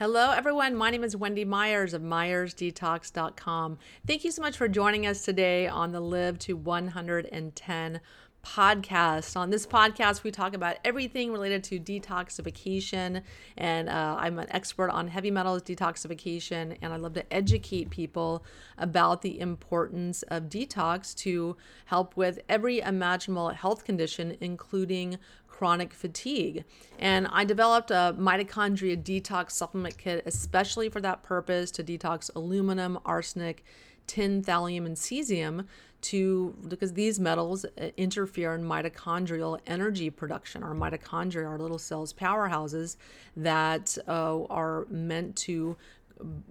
[0.00, 0.76] Hello, everyone.
[0.76, 3.76] My name is Wendy Myers of MyersDetox.com.
[4.06, 8.00] Thank you so much for joining us today on the Live to 110
[8.42, 9.36] podcast.
[9.36, 13.22] On this podcast, we talk about everything related to detoxification,
[13.58, 18.44] and uh, I'm an expert on heavy metals detoxification, and I love to educate people
[18.78, 25.18] about the importance of detox to help with every imaginable health condition, including
[25.60, 26.64] chronic fatigue.
[26.98, 32.98] And I developed a mitochondria detox supplement kit especially for that purpose to detox aluminum,
[33.04, 33.62] arsenic,
[34.06, 35.66] tin, thallium, and cesium
[36.00, 40.62] to because these metals uh, interfere in mitochondrial energy production.
[40.62, 42.96] Our mitochondria are little cells powerhouses
[43.36, 45.76] that uh, are meant to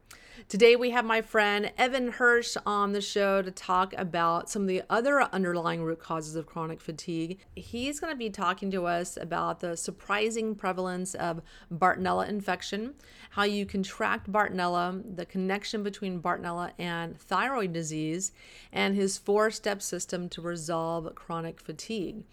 [0.48, 4.68] Today, we have my friend Evan Hirsch on the show to talk about some of
[4.68, 7.38] the other underlying root causes of chronic fatigue.
[7.54, 11.40] He's going to be talking to us about the surprising prevalence of
[11.72, 12.94] Bartonella infection,
[13.30, 18.32] how you contract Bartonella, the connection between Bartonella and thyroid disease,
[18.72, 22.24] and his four step system to resolve chronic fatigue.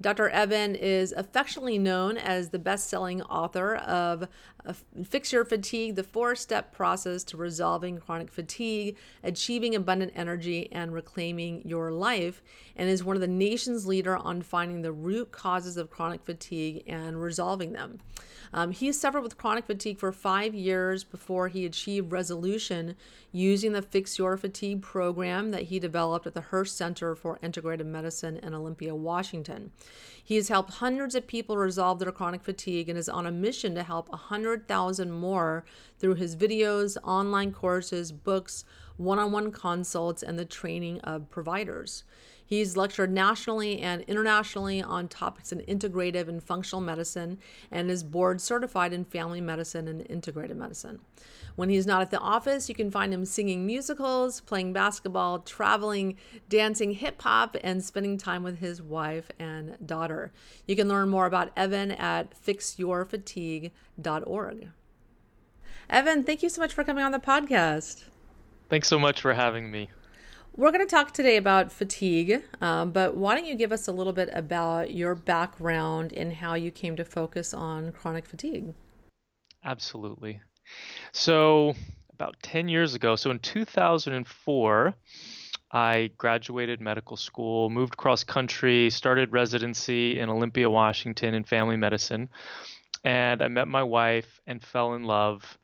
[0.00, 0.28] Dr.
[0.28, 4.28] Evan is affectionately known as the best selling author of
[5.04, 10.92] Fix Your Fatigue, the four step process to resolving chronic fatigue, achieving abundant energy, and
[10.92, 12.42] reclaiming your life,
[12.76, 16.82] and is one of the nation's leader on finding the root causes of chronic fatigue
[16.86, 18.00] and resolving them.
[18.52, 22.94] Um, he suffered with chronic fatigue for five years before he achieved resolution
[23.32, 27.86] using the Fix Your Fatigue program that he developed at the Hirsch Center for Integrative
[27.86, 29.72] Medicine in Olympia, Washington.
[30.22, 33.74] He has helped hundreds of people resolve their chronic fatigue and is on a mission
[33.74, 35.64] to help 100,000 more
[35.98, 38.64] through his videos, online courses, books,
[38.96, 42.04] one on one consults, and the training of providers.
[42.46, 47.38] He's lectured nationally and internationally on topics in integrative and functional medicine
[47.70, 51.00] and is board certified in family medicine and integrative medicine.
[51.56, 56.16] When he's not at the office, you can find him singing musicals, playing basketball, traveling,
[56.48, 60.32] dancing hip hop, and spending time with his wife and daughter.
[60.66, 64.68] You can learn more about Evan at fixyourfatigue.org.
[65.90, 68.04] Evan, thank you so much for coming on the podcast.
[68.68, 69.90] Thanks so much for having me.
[70.56, 73.92] We're going to talk today about fatigue, um, but why don't you give us a
[73.92, 78.72] little bit about your background and how you came to focus on chronic fatigue?
[79.64, 80.40] Absolutely.
[81.10, 81.74] So,
[82.12, 84.94] about 10 years ago, so in 2004,
[85.72, 92.28] I graduated medical school, moved cross country, started residency in Olympia, Washington in family medicine,
[93.02, 95.58] and I met my wife and fell in love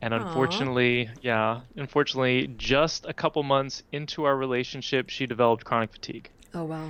[0.00, 1.18] and unfortunately, Aww.
[1.22, 6.30] yeah, unfortunately, just a couple months into our relationship, she developed chronic fatigue.
[6.54, 6.88] Oh, wow.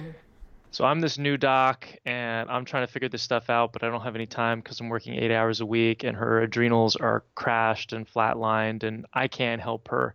[0.70, 3.88] So I'm this new doc and I'm trying to figure this stuff out, but I
[3.88, 7.24] don't have any time because I'm working eight hours a week and her adrenals are
[7.34, 10.14] crashed and flatlined and I can't help her.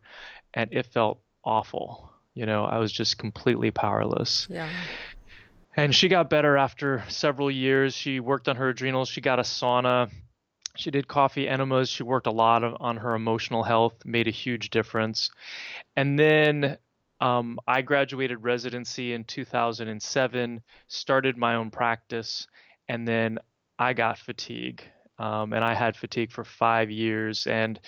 [0.54, 2.12] And it felt awful.
[2.36, 4.48] You know, I was just completely powerless.
[4.50, 4.70] Yeah.
[5.76, 7.96] And she got better after several years.
[7.96, 9.10] She worked on her adrenals.
[9.10, 10.12] She got a sauna
[10.76, 11.90] she did coffee enemas.
[11.90, 15.30] She worked a lot on her emotional health, made a huge difference.
[15.96, 16.78] And then
[17.20, 22.48] um, I graduated residency in 2007, started my own practice,
[22.88, 23.40] and then
[23.78, 24.84] I got fatigue.
[25.20, 27.46] Um, and I had fatigue for five years.
[27.46, 27.80] And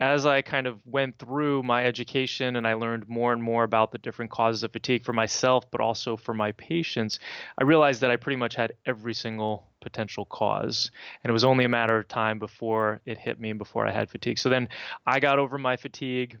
[0.00, 3.92] as I kind of went through my education and I learned more and more about
[3.92, 7.20] the different causes of fatigue for myself, but also for my patients,
[7.58, 10.90] I realized that I pretty much had every single potential cause.
[11.22, 13.92] And it was only a matter of time before it hit me and before I
[13.92, 14.38] had fatigue.
[14.38, 14.68] So then
[15.06, 16.38] I got over my fatigue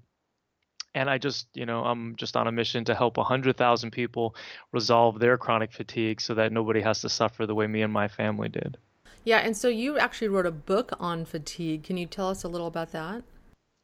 [0.94, 4.34] and I just, you know, I'm just on a mission to help 100,000 people
[4.72, 8.08] resolve their chronic fatigue so that nobody has to suffer the way me and my
[8.08, 8.76] family did.
[9.24, 11.84] Yeah, and so you actually wrote a book on fatigue.
[11.84, 13.22] Can you tell us a little about that?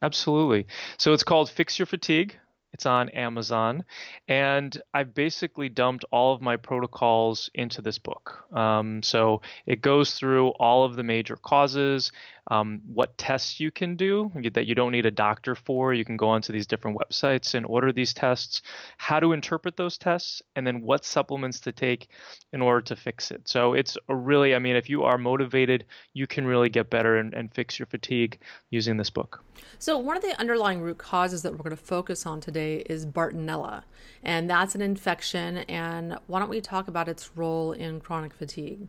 [0.02, 0.66] Absolutely.
[0.96, 2.36] So it's called Fix Your Fatigue.
[2.72, 3.84] It's on Amazon.
[4.28, 8.44] And I've basically dumped all of my protocols into this book.
[8.52, 12.12] Um, so it goes through all of the major causes,
[12.50, 15.92] um, what tests you can do that you don't need a doctor for.
[15.92, 18.62] You can go onto these different websites and order these tests,
[18.96, 22.08] how to interpret those tests, and then what supplements to take
[22.52, 23.48] in order to fix it.
[23.48, 25.84] So it's really, I mean, if you are motivated,
[26.14, 29.44] you can really get better and, and fix your fatigue using this book.
[29.78, 33.06] So, one of the underlying root causes that we're going to focus on today is
[33.06, 33.82] Bartonella,
[34.22, 35.58] and that's an infection.
[35.58, 38.88] And why don't we talk about its role in chronic fatigue?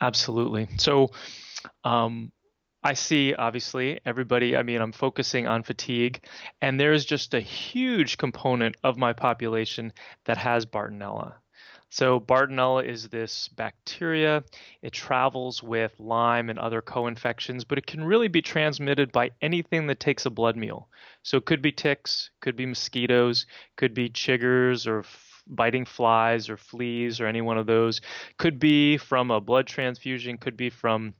[0.00, 0.68] Absolutely.
[0.78, 1.10] So,
[1.84, 2.32] um,
[2.82, 4.56] I see, obviously, everybody.
[4.56, 6.22] I mean, I'm focusing on fatigue,
[6.60, 9.92] and there's just a huge component of my population
[10.26, 11.34] that has Bartonella.
[11.94, 14.42] So, Bartonella is this bacteria.
[14.82, 19.30] It travels with Lyme and other co infections, but it can really be transmitted by
[19.40, 20.88] anything that takes a blood meal.
[21.22, 23.46] So, it could be ticks, could be mosquitoes,
[23.76, 25.04] could be chiggers or
[25.46, 28.00] biting flies or fleas or any one of those.
[28.38, 31.14] Could be from a blood transfusion, could be from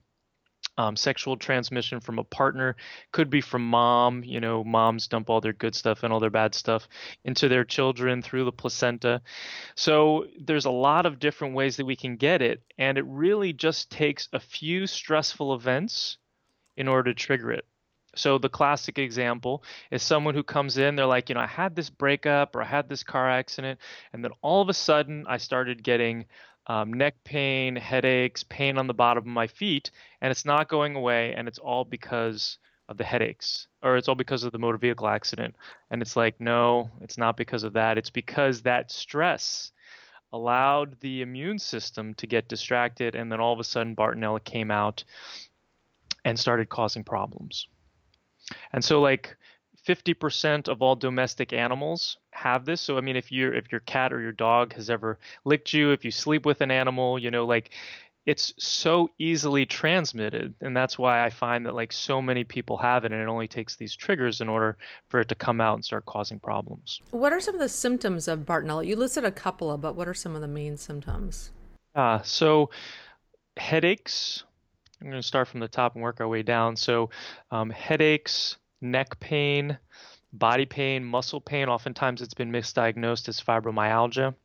[0.77, 2.75] um, sexual transmission from a partner.
[3.11, 6.29] Could be from mom you know moms dump all their good stuff and all their
[6.29, 6.87] bad stuff
[7.23, 9.21] into their children through the placenta.
[9.75, 13.53] So there's a lot of different ways that we can get it and it really
[13.53, 16.17] just takes a few stressful events
[16.77, 17.65] in order to trigger it.
[18.15, 21.75] So the classic example is someone who comes in they're like you know i had
[21.75, 23.79] this breakup or i had this car accident
[24.13, 26.25] and then all of a sudden i started getting
[26.67, 29.91] um, neck pain, headaches, pain on the bottom of my feet,
[30.21, 32.57] and it's not going away, and it's all because
[32.87, 35.55] of the headaches, or it's all because of the motor vehicle accident.
[35.89, 37.97] And it's like, no, it's not because of that.
[37.97, 39.71] It's because that stress
[40.33, 44.71] allowed the immune system to get distracted, and then all of a sudden, Bartonella came
[44.71, 45.03] out
[46.23, 47.67] and started causing problems.
[48.73, 49.35] And so, like,
[49.85, 52.81] 50% of all domestic animals have this.
[52.81, 55.91] So I mean if you if your cat or your dog has ever licked you,
[55.91, 57.71] if you sleep with an animal, you know like
[58.25, 63.05] it's so easily transmitted and that's why I find that like so many people have
[63.05, 64.77] it and it only takes these triggers in order
[65.09, 67.01] for it to come out and start causing problems.
[67.11, 68.85] What are some of the symptoms of Bartonella?
[68.85, 71.51] You listed a couple of, but what are some of the main symptoms?
[71.93, 72.71] Uh, so
[73.57, 74.43] headaches,
[74.99, 76.75] I'm going to start from the top and work our way down.
[76.75, 77.11] So
[77.51, 78.57] um, headaches,
[78.91, 79.77] neck pain,
[80.31, 81.69] body pain, muscle pain.
[81.69, 84.35] Oftentimes it's been misdiagnosed as fibromyalgia.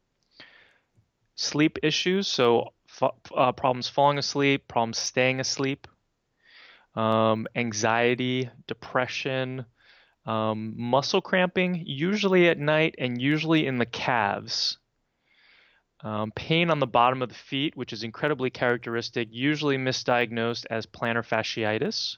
[1.36, 2.72] Sleep issues, so
[3.34, 5.86] uh, problems falling asleep, problems staying asleep,
[6.94, 9.64] um, anxiety, depression,
[10.26, 14.78] um, muscle cramping, usually at night and usually in the calves.
[16.02, 20.86] Um, pain on the bottom of the feet, which is incredibly characteristic, usually misdiagnosed as
[20.86, 22.16] plantar fasciitis.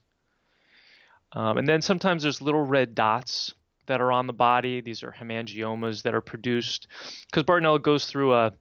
[1.35, 3.55] Um, and then sometimes there's little red dots
[3.87, 4.81] that are on the body.
[4.81, 6.89] These are hemangiomas that are produced
[7.31, 8.53] because Bartonella goes through a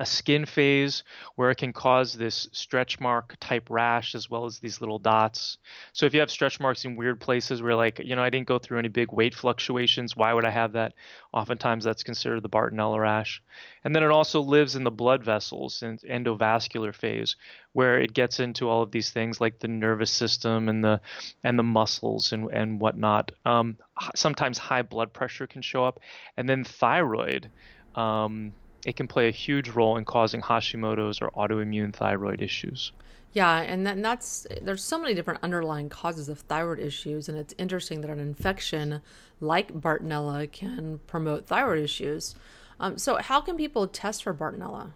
[0.00, 1.04] a skin phase
[1.36, 5.58] where it can cause this stretch mark type rash as well as these little dots.
[5.92, 8.48] So if you have stretch marks in weird places where like, you know, I didn't
[8.48, 10.94] go through any big weight fluctuations, why would I have that?
[11.34, 13.42] Oftentimes that's considered the Bartonella rash.
[13.84, 17.36] And then it also lives in the blood vessels and endovascular phase
[17.74, 21.00] where it gets into all of these things like the nervous system and the
[21.44, 23.32] and the muscles and and whatnot.
[23.44, 23.76] Um,
[24.16, 26.00] sometimes high blood pressure can show up,
[26.38, 27.50] and then thyroid.
[27.94, 28.52] Um,
[28.84, 32.92] it can play a huge role in causing Hashimoto's or autoimmune thyroid issues.
[33.32, 37.38] Yeah, and, that, and that's there's so many different underlying causes of thyroid issues, and
[37.38, 39.02] it's interesting that an infection
[39.40, 42.34] like Bartonella can promote thyroid issues.
[42.80, 44.94] Um, so, how can people test for Bartonella?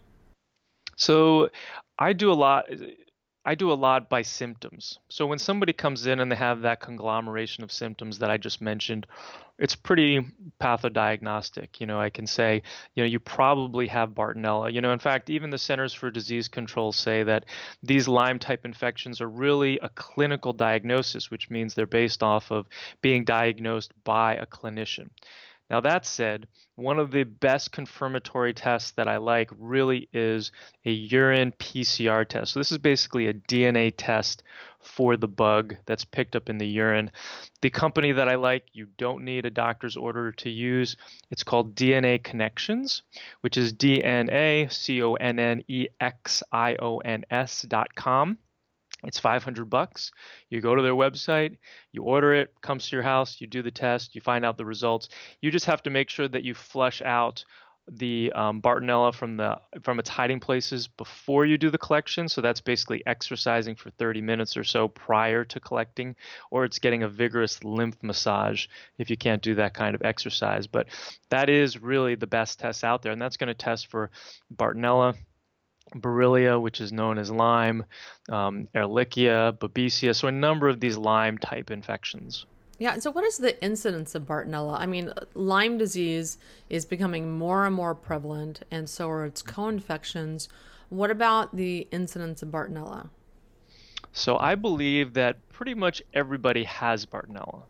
[0.97, 1.51] So,
[1.99, 2.65] I do a lot.
[3.45, 4.99] I do a lot by symptoms.
[5.09, 8.63] So when somebody comes in and they have that conglomeration of symptoms that I just
[8.63, 9.07] mentioned,
[9.59, 10.27] it's pretty
[10.61, 11.79] pathodiagnostic.
[11.79, 12.63] You know, I can say,
[12.95, 14.73] you know, you probably have Bartonella.
[14.73, 17.45] You know, in fact, even the Centers for Disease Control say that
[17.83, 22.67] these Lyme type infections are really a clinical diagnosis, which means they're based off of
[23.03, 25.11] being diagnosed by a clinician.
[25.71, 30.53] Now, that said, one of the best confirmatory tests that I like really is
[30.85, 32.53] a urine PCR test.
[32.53, 34.43] So, this is basically a DNA test
[34.81, 37.11] for the bug that's picked up in the urine.
[37.63, 40.97] The company that I like, you don't need a doctor's order to use.
[41.31, 43.03] It's called DNA Connexions,
[43.41, 47.63] which is D N A C O N N E X I O N S
[47.63, 48.37] dot com.
[49.07, 50.13] It's 500 bucks.
[50.51, 51.57] You go to their website,
[51.93, 54.65] you order it, comes to your house, you do the test, you find out the
[54.65, 55.09] results.
[55.41, 57.45] You just have to make sure that you flush out
[57.87, 62.29] the um, Bartonella from the from its hiding places before you do the collection.
[62.29, 66.17] So that's basically exercising for 30 minutes or so prior to collecting,
[66.51, 68.67] or it's getting a vigorous lymph massage
[68.99, 70.67] if you can't do that kind of exercise.
[70.67, 70.87] But
[71.29, 74.11] that is really the best test out there, and that's going to test for
[74.55, 75.15] Bartonella,
[75.95, 77.85] Borrelia, which is known as Lyme,
[78.29, 82.47] um, Ehrlichia, Babesia, so a number of these Lyme type infections.
[82.79, 84.79] Yeah, and so what is the incidence of Bartonella?
[84.79, 86.39] I mean, Lyme disease
[86.69, 90.49] is becoming more and more prevalent, and so are its co infections.
[90.89, 93.11] What about the incidence of Bartonella?
[94.13, 97.63] So I believe that pretty much everybody has Bartonella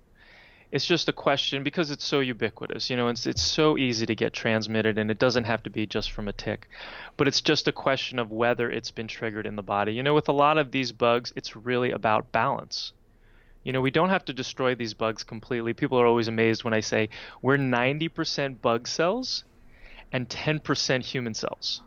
[0.75, 2.91] it's just a question because it's so ubiquitous.
[2.91, 5.87] You know, it's it's so easy to get transmitted, and it doesn't have to be
[5.87, 6.69] just from a tick,
[7.17, 9.93] but it's just a question of whether it's been triggered in the body.
[9.95, 12.93] You know, with a lot of these bugs, it's really about balance.
[13.63, 15.75] You know, we don't have to destroy these bugs completely.
[15.75, 17.09] People are always amazed when I say
[17.41, 19.45] we're 90% bug cells
[20.11, 21.83] and 10% human cells.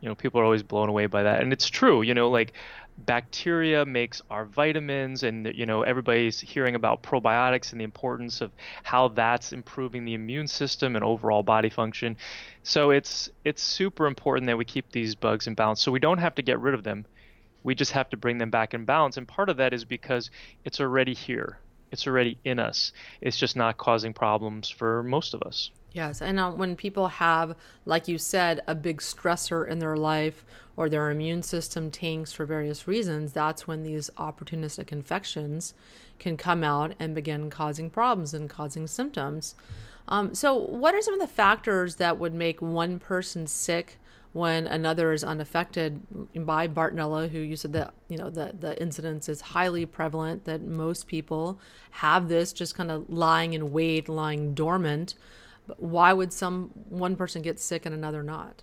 [0.00, 1.42] You know, people are always blown away by that.
[1.42, 2.54] And it's true, you know, like
[2.98, 8.50] bacteria makes our vitamins and you know everybody's hearing about probiotics and the importance of
[8.82, 12.16] how that's improving the immune system and overall body function.
[12.62, 15.82] So it's it's super important that we keep these bugs in balance.
[15.82, 17.06] So we don't have to get rid of them.
[17.62, 19.16] We just have to bring them back in balance.
[19.16, 20.30] And part of that is because
[20.64, 21.58] it's already here.
[21.90, 22.92] It's already in us.
[23.20, 27.56] It's just not causing problems for most of us Yes, and uh, when people have,
[27.86, 30.44] like you said, a big stressor in their life
[30.76, 35.72] or their immune system tanks for various reasons, that's when these opportunistic infections
[36.18, 39.54] can come out and begin causing problems and causing symptoms.
[40.06, 43.96] Um, so, what are some of the factors that would make one person sick
[44.34, 46.02] when another is unaffected
[46.44, 47.30] by Bartonella?
[47.30, 51.58] Who you said that you know the the incidence is highly prevalent, that most people
[51.92, 55.14] have this just kind of lying in wait, lying dormant.
[55.76, 58.62] Why would some one person get sick and another not?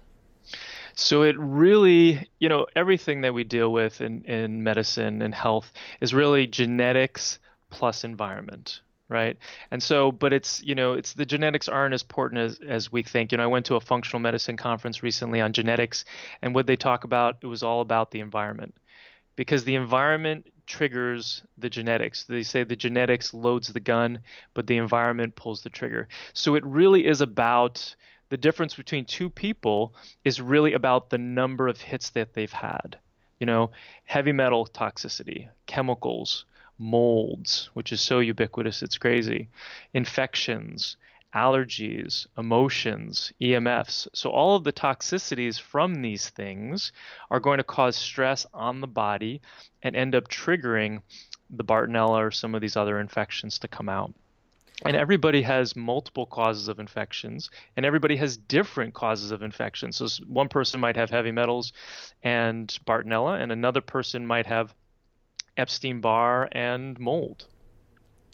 [0.95, 5.71] So it really, you know, everything that we deal with in, in medicine and health
[6.01, 9.37] is really genetics plus environment, right?
[9.71, 13.01] And so, but it's, you know, it's the genetics aren't as important as, as we
[13.01, 13.31] think.
[13.31, 16.05] You know, I went to a functional medicine conference recently on genetics,
[16.41, 18.75] and what they talk about, it was all about the environment.
[19.35, 22.23] Because the environment triggers the genetics.
[22.23, 24.19] They say the genetics loads the gun,
[24.53, 26.07] but the environment pulls the trigger.
[26.33, 27.95] So it really is about
[28.29, 29.93] the difference between two people
[30.23, 32.97] is really about the number of hits that they've had.
[33.39, 33.71] You know,
[34.05, 36.45] heavy metal toxicity, chemicals,
[36.77, 39.49] molds, which is so ubiquitous, it's crazy,
[39.93, 40.97] infections,
[41.33, 44.07] allergies, emotions, EMFs.
[44.13, 46.91] So, all of the toxicities from these things
[47.31, 49.41] are going to cause stress on the body
[49.81, 51.01] and end up triggering
[51.49, 54.13] the Bartonella or some of these other infections to come out.
[54.85, 59.97] And everybody has multiple causes of infections, and everybody has different causes of infections.
[59.97, 61.73] So one person might have heavy metals
[62.21, 64.73] and Bartonella, and another person might have
[65.55, 67.45] Epstein Barr and mold.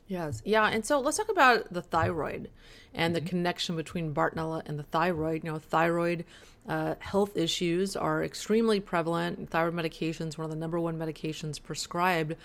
[0.10, 0.42] Yes.
[0.44, 0.66] Yeah.
[0.66, 2.50] And so let's talk about the thyroid
[2.96, 5.44] and the connection between Bartonella and the thyroid.
[5.44, 6.26] You know, thyroid
[6.68, 9.52] uh, health issues are extremely prevalent.
[9.52, 12.36] Thyroid medications, one of the number one medications prescribed.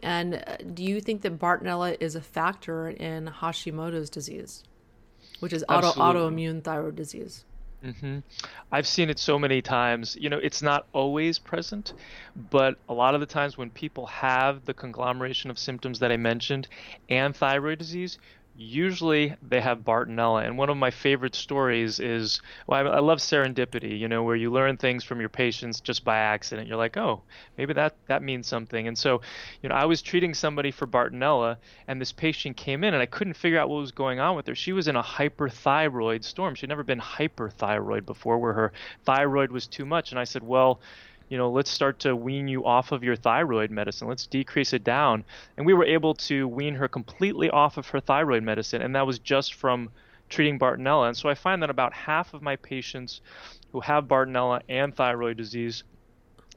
[0.00, 4.62] And uh, do you think that Bartonella is a factor in Hashimoto's disease,
[5.40, 7.44] which is auto, autoimmune thyroid disease?
[7.84, 8.18] Mm-hmm.
[8.72, 10.16] I've seen it so many times.
[10.20, 11.94] You know, it's not always present,
[12.50, 16.16] but a lot of the times when people have the conglomeration of symptoms that I
[16.16, 16.66] mentioned
[17.08, 18.18] and thyroid disease,
[18.58, 20.44] usually they have Bartonella.
[20.44, 24.34] And one of my favorite stories is well, I, I, love serendipity, you know, where
[24.34, 26.66] you learn things from your patients just by accident.
[26.66, 27.22] You're like, oh,
[27.56, 28.88] maybe that, that means something.
[28.88, 29.20] And so,
[29.62, 33.06] you know, I was treating somebody for Bartonella, and this patient came in, and I
[33.06, 34.56] couldn't figure out what was going on with her.
[34.56, 36.56] She was in a hyperthyroid storm.
[36.56, 38.72] She'd never been hyperthyroid before, where her
[39.04, 40.10] thyroid was too much.
[40.10, 40.80] And I said, well,
[41.28, 44.08] you know, let's start to wean you off of your thyroid medicine.
[44.08, 45.24] Let's decrease it down.
[45.56, 49.06] And we were able to wean her completely off of her thyroid medicine, and that
[49.06, 49.90] was just from
[50.28, 51.08] treating Bartonella.
[51.08, 53.20] And so I find that about half of my patients
[53.72, 55.84] who have Bartonella and thyroid disease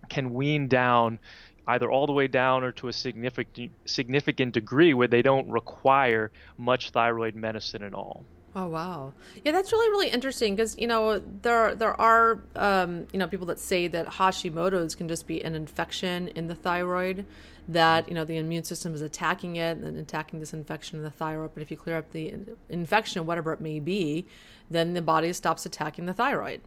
[0.10, 1.20] can wean down
[1.68, 6.32] either all the way down or to a significant significant degree where they don't require
[6.58, 8.26] much thyroid medicine at all.
[8.54, 9.14] Oh wow,
[9.46, 13.48] yeah, that's really really interesting because you know there there are um, you know people
[13.48, 17.26] that say that Hashimoto's can just be an infection in the thyroid
[17.70, 21.12] that you know the immune system is attacking it and attacking this infection in the
[21.12, 21.52] thyroid.
[21.54, 22.34] But if you clear up the
[22.70, 24.26] infection, whatever it may be,
[24.70, 26.60] then the body stops attacking the thyroid.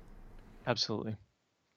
[0.67, 1.17] Absolutely.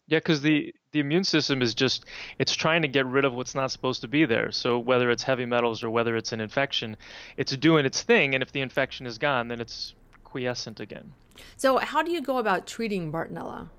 [0.07, 2.05] Yeah, because the the immune system is just
[2.39, 4.51] it's trying to get rid of what's not supposed to be there.
[4.51, 6.95] So whether it's heavy metals or whether it's an infection,
[7.35, 9.93] it's doing its thing, and if the infection is gone, then it's
[10.27, 11.13] quiescent again.
[11.55, 13.69] So how do you go about treating Bartonella?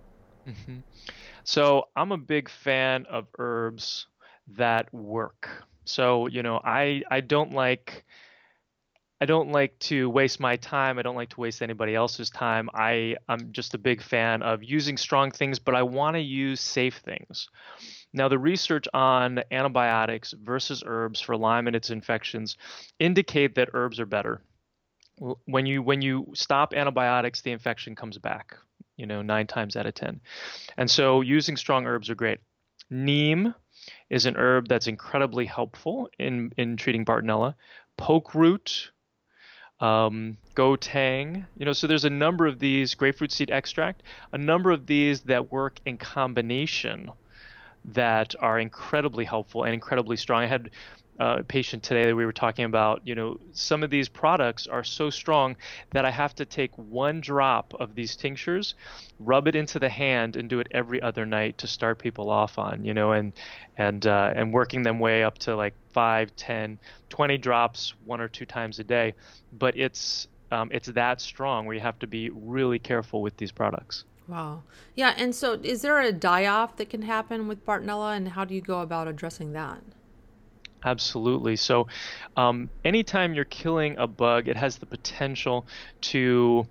[0.48, 0.78] Mm-hmm.
[1.44, 4.06] So I'm a big fan of herbs
[4.56, 5.48] that work.
[5.84, 8.04] So you know, I I don't like
[9.20, 10.98] I don't like to waste my time.
[10.98, 12.70] I don't like to waste anybody else's time.
[12.72, 16.60] I, I'm just a big fan of using strong things, but I want to use
[16.60, 17.48] safe things.
[18.12, 22.56] Now, the research on antibiotics versus herbs for Lyme and its infections
[23.00, 24.40] indicate that herbs are better.
[25.46, 28.56] When you when you stop antibiotics, the infection comes back.
[28.96, 30.20] You know, nine times out of ten.
[30.76, 32.40] And so, using strong herbs are great.
[32.90, 33.54] Neem
[34.10, 37.54] is an herb that's incredibly helpful in in treating Bartonella.
[37.96, 38.90] Poke root
[39.80, 41.46] um, Gou Teng.
[41.56, 45.22] You know, so there's a number of these grapefruit seed extract, a number of these
[45.22, 47.10] that work in combination
[47.84, 50.42] that are incredibly helpful and incredibly strong.
[50.42, 50.70] I had
[51.18, 54.84] uh, patient today that we were talking about, you know, some of these products are
[54.84, 55.56] so strong
[55.90, 58.74] that I have to take one drop of these tinctures,
[59.18, 62.58] rub it into the hand, and do it every other night to start people off
[62.58, 63.32] on, you know, and
[63.76, 68.28] and uh, and working them way up to like 5, 10, 20 drops one or
[68.28, 69.14] two times a day.
[69.52, 73.52] But it's um, it's that strong where you have to be really careful with these
[73.52, 74.04] products.
[74.28, 74.62] Wow.
[74.94, 75.14] Yeah.
[75.16, 78.54] And so, is there a die off that can happen with Bartonella, and how do
[78.54, 79.82] you go about addressing that?
[80.84, 81.56] Absolutely.
[81.56, 81.86] So,
[82.36, 85.66] um, anytime you're killing a bug, it has the potential
[86.02, 86.68] to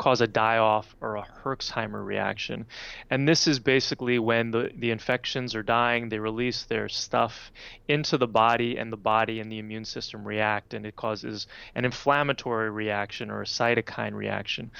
[0.00, 2.64] cause a die off or a Herxheimer reaction.
[3.10, 7.52] And this is basically when the, the infections are dying, they release their stuff
[7.86, 11.84] into the body, and the body and the immune system react, and it causes an
[11.84, 14.70] inflammatory reaction or a cytokine reaction.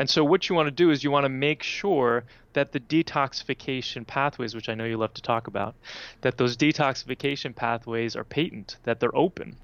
[0.00, 2.80] And so, what you want to do is you want to make sure that the
[2.80, 5.76] detoxification pathways, which I know you love to talk about,
[6.22, 9.56] that those detoxification pathways are patent, that they're open.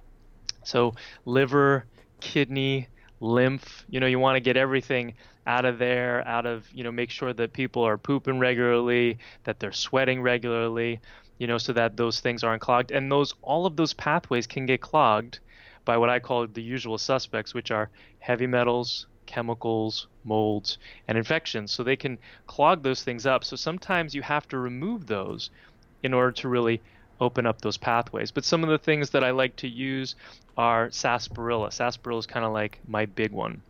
[0.62, 1.86] So, liver,
[2.20, 2.86] kidney,
[3.20, 5.14] lymph, you know, you want to get everything
[5.46, 9.60] out of there, out of, you know, make sure that people are pooping regularly, that
[9.60, 11.00] they're sweating regularly,
[11.38, 12.90] you know, so that those things aren't clogged.
[12.90, 15.38] And those, all of those pathways can get clogged
[15.84, 21.72] by what I call the usual suspects, which are heavy metals, chemicals, molds, and infections.
[21.72, 23.44] So they can clog those things up.
[23.44, 25.50] So sometimes you have to remove those
[26.02, 26.80] in order to really
[27.20, 28.30] open up those pathways.
[28.30, 30.14] But some of the things that I like to use
[30.56, 31.70] are sarsaparilla.
[31.70, 33.62] Sarsaparilla is kind of like my big one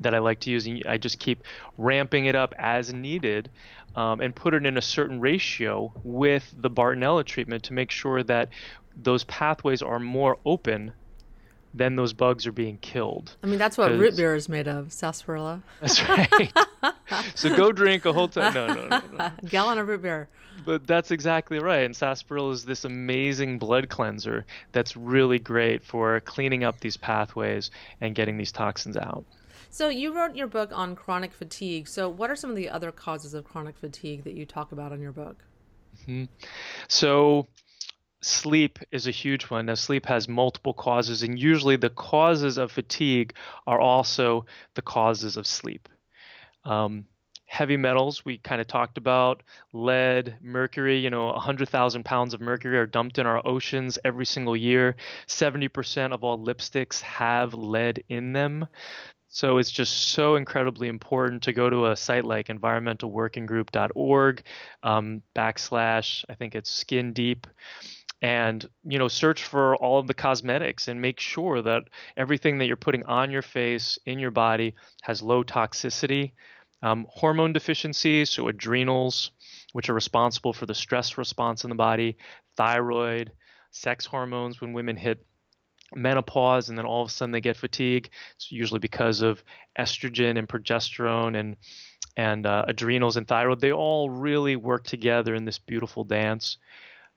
[0.00, 0.66] that I like to use.
[0.66, 1.42] And I just keep
[1.76, 3.50] ramping it up as needed
[3.96, 8.22] um, and put it in a certain ratio with the Bartonella treatment to make sure
[8.22, 8.48] that
[8.96, 10.92] those pathways are more open
[11.74, 13.36] then those bugs are being killed.
[13.42, 15.62] I mean, that's what root beer is made of, sarsaparilla.
[15.80, 16.52] That's right.
[17.34, 18.52] so go drink a whole ton.
[18.54, 19.30] No, no, no, no.
[19.48, 20.28] Gallon of root beer.
[20.64, 21.84] But that's exactly right.
[21.84, 27.70] And sarsaparilla is this amazing blood cleanser that's really great for cleaning up these pathways
[28.00, 29.24] and getting these toxins out.
[29.70, 31.88] So you wrote your book on chronic fatigue.
[31.88, 34.92] So what are some of the other causes of chronic fatigue that you talk about
[34.92, 35.42] in your book?
[36.02, 36.24] Mm-hmm.
[36.88, 37.46] So
[38.22, 39.66] sleep is a huge one.
[39.66, 43.34] Now, sleep has multiple causes, and usually the causes of fatigue
[43.66, 45.88] are also the causes of sleep.
[46.64, 47.06] Um,
[47.46, 50.98] heavy metals, we kind of talked about lead, mercury.
[50.98, 54.96] You know, 100,000 pounds of mercury are dumped in our oceans every single year.
[55.26, 58.66] 70% of all lipsticks have lead in them.
[59.28, 64.42] So it's just so incredibly important to go to a site like environmentalworkinggroup.org
[64.82, 67.46] um, backslash, I think it's skin deep
[68.22, 71.82] and you know search for all of the cosmetics and make sure that
[72.16, 76.32] everything that you're putting on your face in your body has low toxicity
[76.82, 79.32] um, hormone deficiencies so adrenals
[79.72, 82.16] which are responsible for the stress response in the body
[82.56, 83.32] thyroid
[83.70, 85.26] sex hormones when women hit
[85.94, 88.10] menopause and then all of a sudden they get fatigue.
[88.36, 89.42] It's usually because of
[89.78, 91.56] estrogen and progesterone and
[92.16, 93.60] and uh, adrenals and thyroid.
[93.60, 96.58] They all really work together in this beautiful dance.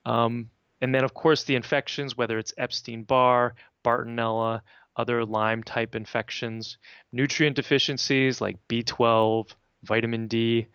[0.05, 0.49] Um,
[0.85, 4.61] and then, of course, the infections, whether it's Epstein Barr, Bartonella,
[4.95, 6.77] other Lyme type infections,
[7.11, 9.49] nutrient deficiencies like B12,
[9.81, 10.67] vitamin D.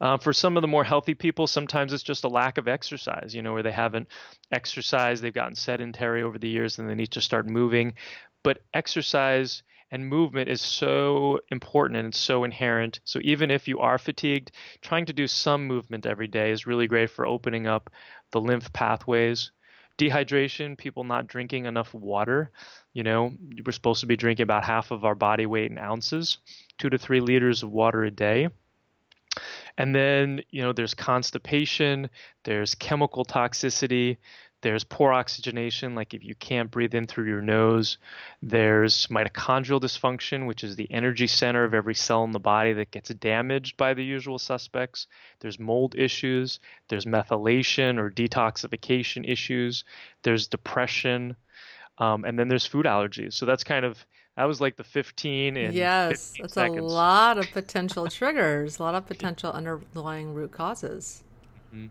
[0.00, 3.34] Uh, for some of the more healthy people, sometimes it's just a lack of exercise,
[3.34, 4.08] you know, where they haven't
[4.50, 7.92] exercised, they've gotten sedentary over the years and they need to start moving.
[8.42, 13.00] But exercise and movement is so important and it's so inherent.
[13.04, 14.50] So even if you are fatigued,
[14.80, 17.90] trying to do some movement every day is really great for opening up
[18.30, 19.50] the lymph pathways.
[19.98, 22.50] Dehydration, people not drinking enough water.
[22.92, 23.32] You know,
[23.64, 26.38] we're supposed to be drinking about half of our body weight in ounces,
[26.78, 28.48] two to three liters of water a day.
[29.76, 32.08] And then, you know, there's constipation,
[32.44, 34.16] there's chemical toxicity,
[34.60, 37.98] there's poor oxygenation, like if you can't breathe in through your nose.
[38.42, 42.90] There's mitochondrial dysfunction, which is the energy center of every cell in the body that
[42.90, 45.06] gets damaged by the usual suspects.
[45.40, 46.58] There's mold issues.
[46.88, 49.84] There's methylation or detoxification issues.
[50.22, 51.36] There's depression.
[51.98, 53.34] Um, and then there's food allergies.
[53.34, 54.04] So that's kind of
[54.36, 56.78] that was like the 15 and yes that's seconds.
[56.78, 61.24] a lot of potential triggers a lot of potential underlying root causes
[61.74, 61.88] mm-hmm.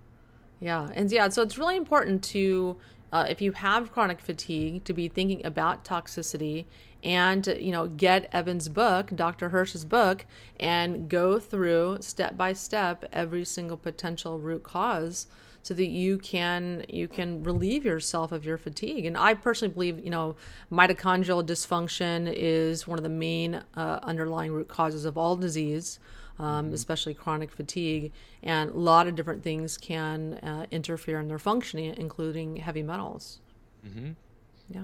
[0.59, 2.77] Yeah, and yeah, so it's really important to,
[3.11, 6.65] uh, if you have chronic fatigue, to be thinking about toxicity
[7.03, 9.49] and you know get Evan's book, Dr.
[9.49, 10.25] Hirsch's book,
[10.59, 15.27] and go through step by step every single potential root cause
[15.61, 19.05] so that you can you can relieve yourself of your fatigue.
[19.05, 20.35] And I personally believe, you know,
[20.71, 25.99] mitochondrial dysfunction is one of the main uh, underlying root causes of all disease.
[26.39, 26.75] Um, mm-hmm.
[26.75, 28.11] especially chronic fatigue,
[28.43, 33.39] and a lot of different things can uh, interfere in their functioning, including heavy metals.
[33.83, 34.11] Mm-hmm.
[34.69, 34.81] Yeah.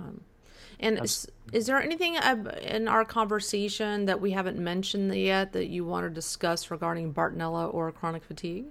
[0.79, 2.15] And is, is, there anything
[2.61, 7.73] in our conversation that we haven't mentioned yet that you want to discuss regarding Bartonella
[7.73, 8.65] or chronic fatigue?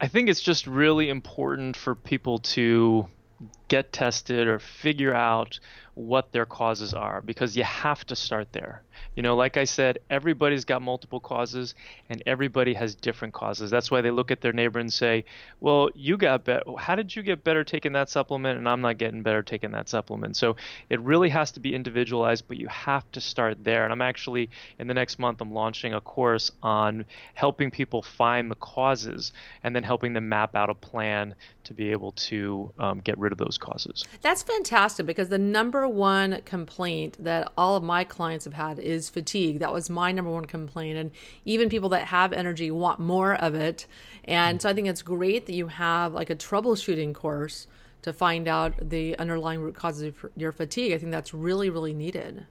[0.00, 3.06] I think it's just really important for people to
[3.68, 5.58] get tested or figure out
[5.94, 8.82] what their causes are because you have to start there.
[9.14, 11.74] You know, like I said, everybody's got multiple causes
[12.08, 13.70] and everybody has different causes.
[13.70, 15.24] That's why they look at their neighbor and say,
[15.60, 16.64] "Well, you got better.
[16.78, 19.88] How did you get better taking that supplement and I'm not getting better taking that
[19.88, 20.56] supplement?" So,
[20.88, 23.84] it really has to be individualized, but you have to start there.
[23.84, 28.50] And I'm actually in the next month I'm launching a course on helping people find
[28.50, 33.00] the causes and then helping them map out a plan to be able to um,
[33.00, 34.04] get rid of those causes.
[34.20, 39.08] That's fantastic because the number one complaint that all of my clients have had is
[39.08, 39.58] fatigue.
[39.60, 40.98] That was my number one complaint.
[40.98, 41.10] And
[41.44, 43.86] even people that have energy want more of it.
[44.24, 47.66] And so I think it's great that you have like a troubleshooting course
[48.02, 50.92] to find out the underlying root causes of your fatigue.
[50.92, 52.46] I think that's really, really needed.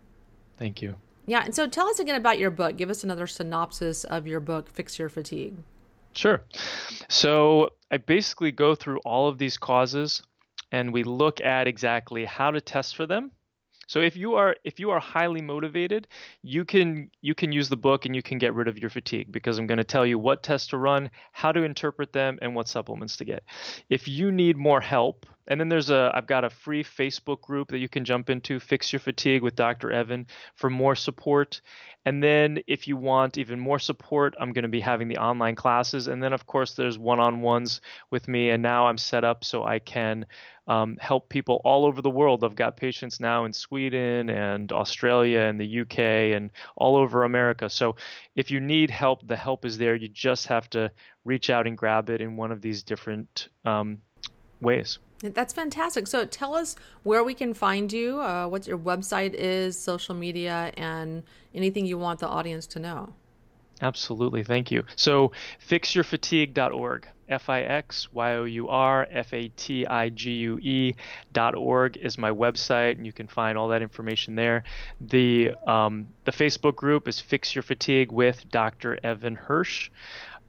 [0.58, 0.96] Thank you.
[1.26, 1.44] Yeah.
[1.44, 2.78] And so tell us again about your book.
[2.78, 5.56] Give us another synopsis of your book, Fix Your Fatigue.
[6.14, 6.42] Sure.
[7.10, 10.24] So I basically go through all of these causes
[10.72, 13.32] and we look at exactly how to test for them.
[13.88, 16.08] So if you are if you are highly motivated,
[16.44, 19.34] you can you can use the book and you can get rid of your fatigue
[19.34, 22.56] because I'm going to tell you what tests to run, how to interpret them and
[22.56, 23.44] what supplements to get.
[23.90, 27.72] If you need more help, and then there's a I've got a free Facebook group
[27.72, 29.92] that you can jump into, Fix Your Fatigue with Dr.
[29.92, 31.60] Evan for more support.
[32.06, 35.56] And then if you want even more support, I'm going to be having the online
[35.56, 36.08] classes.
[36.08, 38.50] And then, of course, there's one on ones with me.
[38.50, 40.26] And now I'm set up so I can
[40.68, 42.46] um, help people all over the world.
[42.46, 46.00] I've got patients now in Sweden and Australia and the UK
[46.34, 47.70] and all over America.
[47.70, 47.98] So
[48.38, 49.96] if you need help, the help is there.
[49.96, 50.94] You just have to
[51.26, 53.98] reach out and grab it in one of these different um,
[54.62, 54.98] ways.
[55.24, 56.08] That's fantastic.
[56.08, 60.72] So tell us where we can find you, uh, what your website is, social media,
[60.78, 63.14] and anything you want the audience to know.
[63.82, 64.44] Absolutely.
[64.44, 64.84] Thank you.
[64.96, 65.32] So
[65.68, 67.08] fixyourfatigue.org.
[67.32, 70.96] F I X Y O U R F A T I G U E
[71.32, 74.64] dot org is my website, and you can find all that information there.
[75.00, 79.00] The um, the Facebook group is Fix Your Fatigue with Dr.
[79.02, 79.92] Evan Hirsch,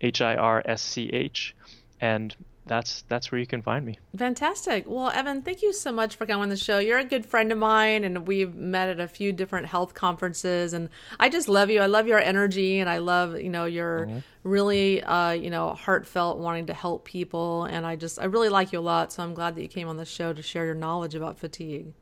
[0.01, 1.55] H I R S C H,
[2.01, 2.35] and
[2.67, 3.99] that's that's where you can find me.
[4.17, 4.85] Fantastic.
[4.87, 6.79] Well, Evan, thank you so much for coming on the show.
[6.79, 10.73] You're a good friend of mine, and we've met at a few different health conferences.
[10.73, 11.81] And I just love you.
[11.81, 14.19] I love your energy, and I love you know your mm-hmm.
[14.45, 17.65] really uh, you know heartfelt wanting to help people.
[17.65, 19.13] And I just I really like you a lot.
[19.13, 21.93] So I'm glad that you came on the show to share your knowledge about fatigue.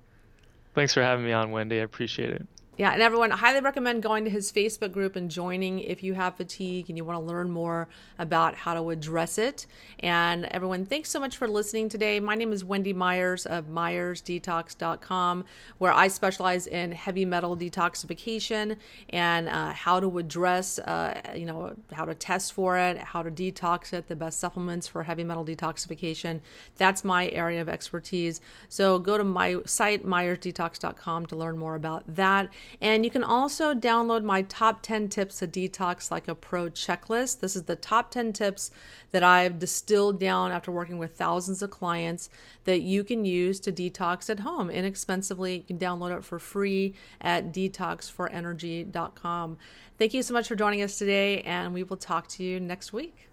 [0.75, 1.81] Thanks for having me on, Wendy.
[1.81, 2.47] I appreciate it.
[2.81, 6.15] Yeah, and everyone, I highly recommend going to his Facebook group and joining if you
[6.15, 7.89] have fatigue and you want to learn more
[8.19, 9.67] about how to address it.
[9.99, 12.21] And everyone, thanks so much for listening today.
[12.21, 15.45] My name is Wendy Myers of MyersDetox.com,
[15.77, 18.79] where I specialize in heavy metal detoxification
[19.11, 23.31] and uh, how to address, uh, you know, how to test for it, how to
[23.31, 26.41] detox it, the best supplements for heavy metal detoxification.
[26.79, 28.41] That's my area of expertise.
[28.71, 32.49] So go to my site, MyersDetox.com, to learn more about that.
[32.81, 37.41] And you can also download my top 10 tips to detox like a pro checklist.
[37.41, 38.71] This is the top 10 tips
[39.11, 42.31] that I've distilled down after working with thousands of clients
[42.65, 45.57] that you can use to detox at home inexpensively.
[45.57, 49.59] You can download it for free at detoxforenergy.com.
[49.99, 52.93] Thank you so much for joining us today, and we will talk to you next
[52.93, 53.29] week.